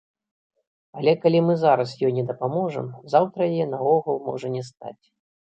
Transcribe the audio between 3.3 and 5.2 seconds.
яе наогул можа не стаць.